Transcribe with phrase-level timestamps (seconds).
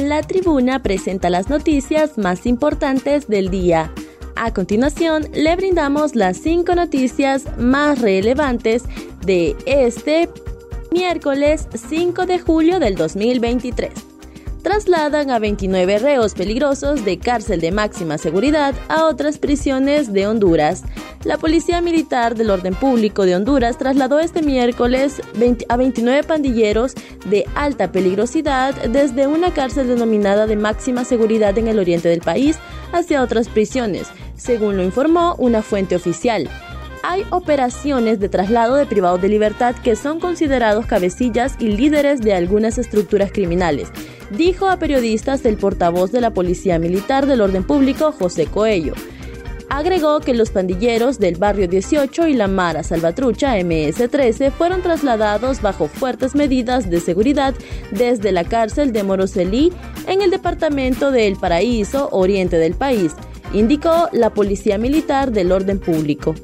[0.00, 3.92] La tribuna presenta las noticias más importantes del día.
[4.34, 8.84] A continuación, le brindamos las cinco noticias más relevantes
[9.26, 10.30] de este
[10.90, 13.90] miércoles 5 de julio del 2023
[14.62, 20.82] trasladan a 29 reos peligrosos de cárcel de máxima seguridad a otras prisiones de Honduras.
[21.24, 25.22] La Policía Militar del Orden Público de Honduras trasladó este miércoles
[25.68, 26.94] a 29 pandilleros
[27.26, 32.58] de alta peligrosidad desde una cárcel denominada de máxima seguridad en el oriente del país
[32.92, 36.48] hacia otras prisiones, según lo informó una fuente oficial
[37.02, 42.34] hay operaciones de traslado de privados de libertad que son considerados cabecillas y líderes de
[42.34, 43.90] algunas estructuras criminales
[44.30, 48.94] dijo a periodistas el portavoz de la Policía Militar del Orden Público, José Coello.
[49.68, 55.86] Agregó que los pandilleros del barrio 18 y la Mara Salvatrucha MS-13 fueron trasladados bajo
[55.86, 57.54] fuertes medidas de seguridad
[57.92, 59.72] desde la cárcel de Moroselí
[60.08, 63.14] en el departamento de El Paraíso, oriente del país,
[63.52, 66.34] indicó la Policía Militar del Orden Público.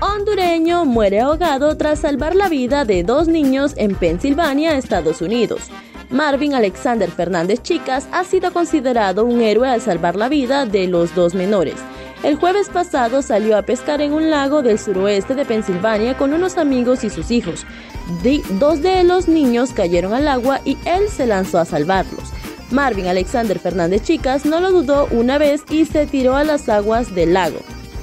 [0.00, 5.62] Hondureño muere ahogado tras salvar la vida de dos niños en Pensilvania, Estados Unidos.
[6.10, 11.14] Marvin Alexander Fernández Chicas ha sido considerado un héroe al salvar la vida de los
[11.14, 11.74] dos menores.
[12.22, 16.56] El jueves pasado salió a pescar en un lago del suroeste de Pensilvania con unos
[16.56, 17.64] amigos y sus hijos.
[18.58, 22.32] dos de los niños cayeron al agua y él se lanzó a salvarlos.
[22.70, 27.14] Marvin Alexander Fernández Chicas no lo dudó una vez y se tiró a las aguas
[27.14, 27.60] del lago,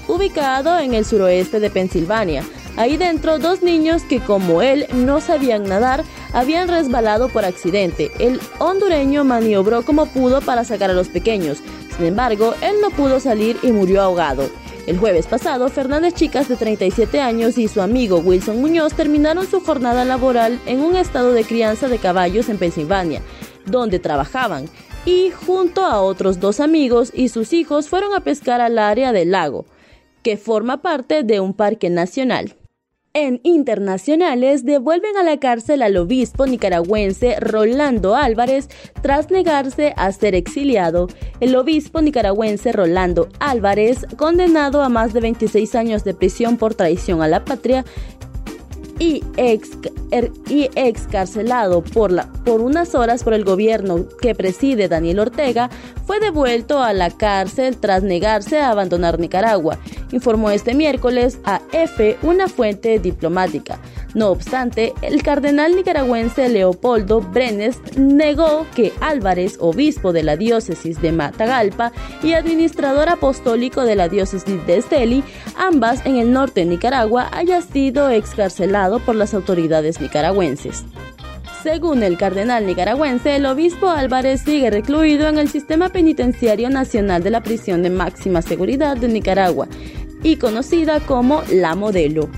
[0.08, 2.44] ubicado en el suroeste de Pensilvania.
[2.78, 6.04] Ahí dentro, dos niños que como él no sabían nadar,
[6.36, 8.12] habían resbalado por accidente.
[8.20, 11.60] El hondureño maniobró como pudo para sacar a los pequeños.
[11.96, 14.50] Sin embargo, él no pudo salir y murió ahogado.
[14.86, 19.62] El jueves pasado, Fernández Chicas, de 37 años, y su amigo Wilson Muñoz terminaron su
[19.62, 23.22] jornada laboral en un estado de crianza de caballos en Pensilvania,
[23.66, 24.66] donde trabajaban,
[25.06, 29.32] y junto a otros dos amigos y sus hijos fueron a pescar al área del
[29.32, 29.66] lago,
[30.22, 32.56] que forma parte de un parque nacional.
[33.16, 38.68] En internacionales devuelven a la cárcel al obispo nicaragüense Rolando Álvarez
[39.02, 41.08] tras negarse a ser exiliado.
[41.40, 47.22] El obispo nicaragüense Rolando Álvarez, condenado a más de 26 años de prisión por traición
[47.22, 47.86] a la patria,
[49.00, 49.72] y, ex,
[50.12, 55.70] er, y excarcelado por, la, por unas horas por el gobierno que preside Daniel Ortega,
[56.06, 59.80] fue devuelto a la cárcel tras negarse a abandonar Nicaragua,
[60.12, 63.80] informó este miércoles a EFE una fuente diplomática.
[64.14, 71.12] No obstante, el cardenal nicaragüense Leopoldo Brenes negó que Álvarez, obispo de la diócesis de
[71.12, 71.92] Matagalpa
[72.24, 75.24] y administrador apostólico de la diócesis de Esteli,
[75.58, 80.86] ambas en el norte de Nicaragua, haya sido excarcelado por las autoridades nicaragüenses.
[81.66, 87.32] Según el cardenal nicaragüense, el obispo Álvarez sigue recluido en el sistema penitenciario nacional de
[87.32, 89.68] la prisión de máxima seguridad de Nicaragua
[90.22, 92.30] y conocida como La Modelo.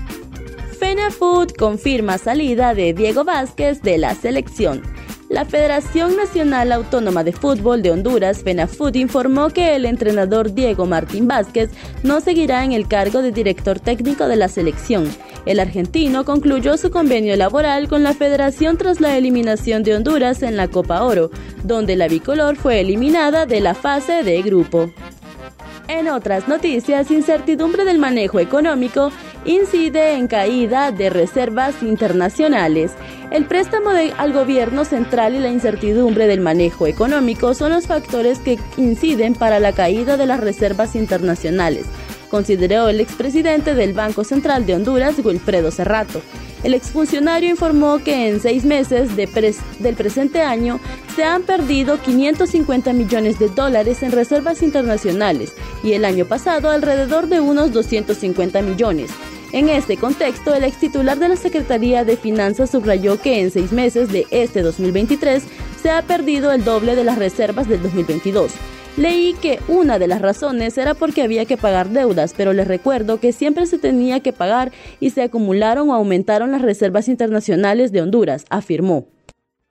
[0.80, 4.80] FENAFUT confirma salida de Diego Vázquez de la selección.
[5.28, 11.28] La Federación Nacional Autónoma de Fútbol de Honduras, FENAFUT, informó que el entrenador Diego Martín
[11.28, 11.68] Vázquez
[12.02, 15.06] no seguirá en el cargo de director técnico de la selección.
[15.46, 20.56] El argentino concluyó su convenio laboral con la federación tras la eliminación de Honduras en
[20.56, 21.30] la Copa Oro,
[21.64, 24.90] donde la bicolor fue eliminada de la fase de grupo.
[25.88, 29.10] En otras noticias, incertidumbre del manejo económico
[29.46, 32.92] incide en caída de reservas internacionales.
[33.30, 38.58] El préstamo al gobierno central y la incertidumbre del manejo económico son los factores que
[38.76, 41.86] inciden para la caída de las reservas internacionales,
[42.28, 46.20] consideró el expresidente del Banco Central de Honduras, Wilfredo Cerrato.
[46.62, 50.80] El exfuncionario informó que en seis meses del presente año
[51.14, 55.52] se han perdido 550 millones de dólares en reservas internacionales
[55.84, 59.10] y el año pasado alrededor de unos 250 millones.
[59.52, 63.72] En este contexto, el ex titular de la Secretaría de Finanzas subrayó que en seis
[63.72, 65.42] meses de este 2023
[65.80, 68.52] se ha perdido el doble de las reservas del 2022.
[68.96, 73.20] Leí que una de las razones era porque había que pagar deudas, pero les recuerdo
[73.20, 78.02] que siempre se tenía que pagar y se acumularon o aumentaron las reservas internacionales de
[78.02, 79.06] Honduras, afirmó.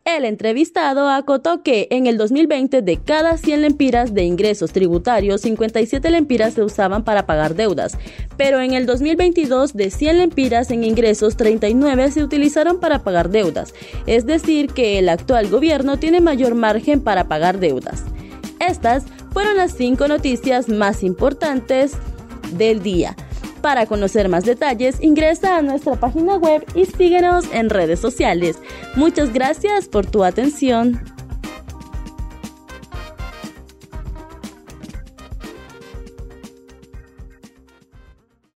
[0.08, 6.10] El entrevistado acotó que en el 2020 de cada 100 lempiras de ingresos tributarios, 57
[6.10, 7.98] lempiras se usaban para pagar deudas,
[8.38, 13.74] pero en el 2022 de 100 lempiras en ingresos, 39 se utilizaron para pagar deudas,
[14.06, 18.06] es decir, que el actual gobierno tiene mayor margen para pagar deudas.
[18.60, 21.94] Estas fueron las cinco noticias más importantes
[22.54, 23.16] del día.
[23.62, 28.60] Para conocer más detalles, ingresa a nuestra página web y síguenos en redes sociales.
[28.96, 31.02] Muchas gracias por tu atención.